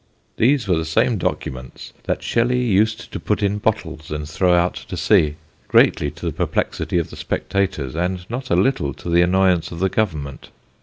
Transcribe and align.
These 0.37 0.67
were 0.67 0.77
the 0.77 0.83
same 0.83 1.19
documents 1.19 1.93
that 2.05 2.23
Shelley 2.23 2.59
used 2.63 3.11
to 3.11 3.19
put 3.19 3.43
in 3.43 3.59
bottles 3.59 4.09
and 4.09 4.27
throw 4.27 4.55
out 4.55 4.73
to 4.87 4.97
sea, 4.97 5.35
greatly 5.67 6.09
to 6.09 6.25
the 6.25 6.31
perplexity 6.33 6.97
of 6.97 7.11
the 7.11 7.15
spectators 7.15 7.93
and 7.93 8.27
not 8.27 8.49
a 8.49 8.55
little 8.55 8.95
to 8.95 9.11
the 9.11 9.21
annoyance 9.21 9.71
of 9.71 9.77
the 9.77 9.89
Government. 9.89 10.49